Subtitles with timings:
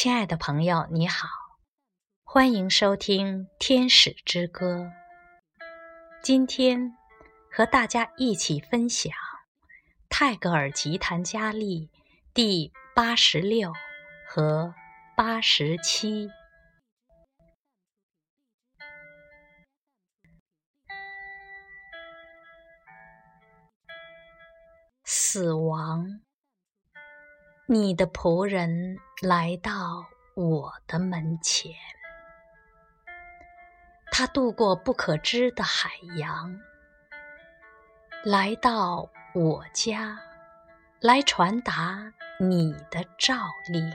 [0.00, 1.26] 亲爱的朋友，你好，
[2.22, 4.84] 欢迎收听《天使之歌》。
[6.22, 6.96] 今天
[7.50, 9.12] 和大家一起分享
[10.08, 11.90] 泰戈尔吉檀佳丽
[12.32, 13.72] 第八十六
[14.28, 14.72] 和
[15.16, 16.30] 八十七。
[25.02, 26.20] 死亡。
[27.70, 31.70] 你的仆人来到我的门前，
[34.10, 36.58] 他渡过不可知的海洋，
[38.24, 40.18] 来到我家，
[41.00, 42.10] 来传达
[42.40, 43.34] 你的诏
[43.70, 43.92] 令。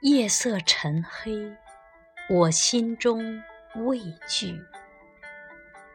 [0.00, 1.54] 夜色沉黑，
[2.30, 3.42] 我心中
[3.74, 4.58] 畏惧，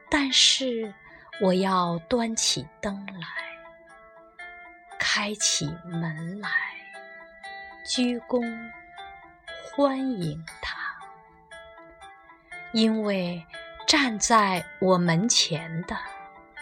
[0.07, 0.93] 但是
[1.41, 3.40] 我要端起灯来。
[5.13, 6.49] 开起门来，
[7.85, 8.71] 鞠躬
[9.61, 10.77] 欢迎他，
[12.71, 13.45] 因为
[13.85, 15.97] 站在我门前的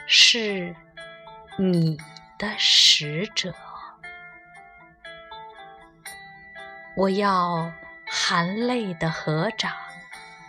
[0.07, 0.75] 是
[1.59, 1.95] 你
[2.39, 3.53] 的使者。
[6.97, 7.71] 我要
[8.07, 9.71] 含泪的合掌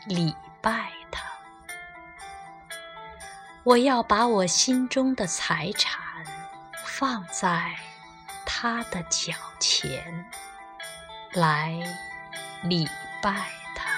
[0.06, 1.22] 礼拜他，
[3.62, 6.02] 我要把我心中的财产
[6.86, 7.76] 放在。
[8.62, 10.26] 他的脚前
[11.32, 11.72] 来
[12.62, 12.86] 礼
[13.22, 13.32] 拜
[13.74, 13.88] 他，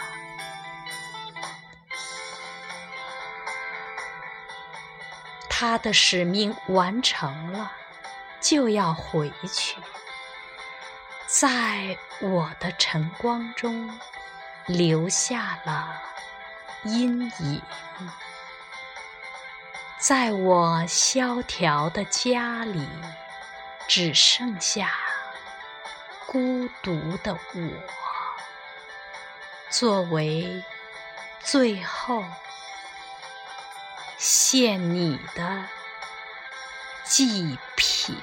[5.50, 7.72] 他的使命完成了，
[8.40, 9.80] 就要回去，
[11.26, 13.90] 在我的晨光中
[14.66, 16.00] 留下了
[16.84, 17.60] 阴影，
[19.98, 22.86] 在我萧条的家里。
[23.88, 24.90] 只剩下
[26.26, 27.60] 孤独的我，
[29.68, 30.64] 作为
[31.40, 32.24] 最后
[34.16, 35.64] 献你的
[37.04, 38.16] 祭品。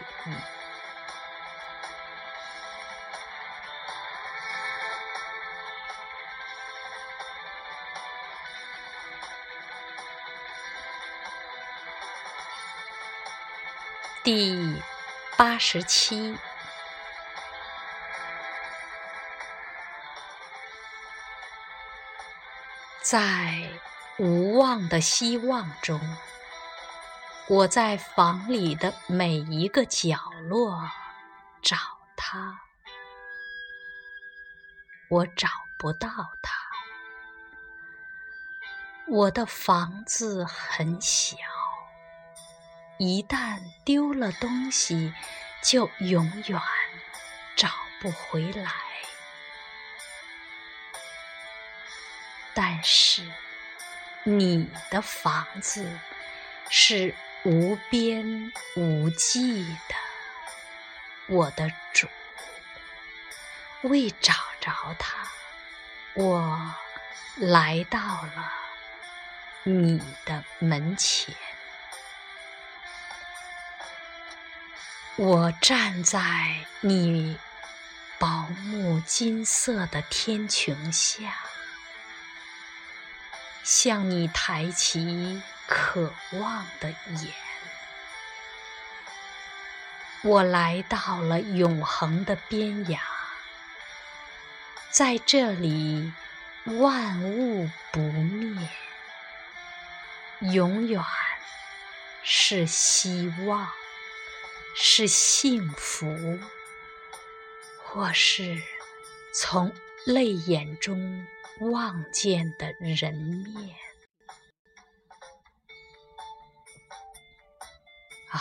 [14.24, 14.82] 第。
[15.40, 16.38] 八十七，
[23.02, 23.70] 在
[24.18, 25.98] 无望的希望中，
[27.48, 30.18] 我在房里的每一个角
[30.50, 30.92] 落
[31.62, 31.78] 找
[32.18, 32.60] 他，
[35.10, 35.48] 我找
[35.78, 36.10] 不到
[36.42, 36.54] 他。
[39.08, 41.38] 我的房子很小。
[43.02, 45.14] 一旦丢了东西，
[45.64, 46.62] 就永远
[47.56, 47.70] 找
[48.02, 48.70] 不回来。
[52.54, 53.26] 但是，
[54.24, 55.98] 你的房子
[56.70, 57.16] 是
[57.46, 59.96] 无边无际的，
[61.28, 62.06] 我的主。
[63.84, 65.16] 为找着它，
[66.16, 66.76] 我
[67.38, 68.52] 来到了
[69.64, 71.34] 你的门前。
[75.22, 77.38] 我站在你
[78.18, 81.36] 薄暮金色的天穹下，
[83.62, 87.34] 向你抬起渴望的眼。
[90.22, 92.98] 我来到了永恒的边涯，
[94.90, 96.14] 在这里
[96.64, 98.70] 万物不灭，
[100.40, 101.04] 永远
[102.24, 103.70] 是希望。
[104.76, 106.40] 是幸福，
[107.84, 108.62] 或是
[109.34, 109.74] 从
[110.06, 111.26] 泪眼中
[111.72, 113.76] 望见的人面
[118.30, 118.40] 啊！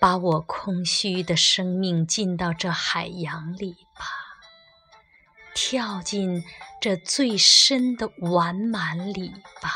[0.00, 4.04] 把我空虚的生命进到这海洋里吧，
[5.54, 6.44] 跳进
[6.80, 9.30] 这最深的完满里
[9.60, 9.70] 吧，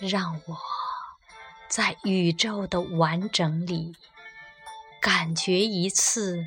[0.00, 0.79] 让我。
[1.80, 3.96] 在宇宙的完整里，
[5.00, 6.46] 感觉一次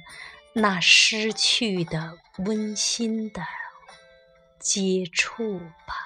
[0.54, 3.42] 那失去的温馨的
[4.60, 5.58] 接触
[5.88, 6.03] 吧。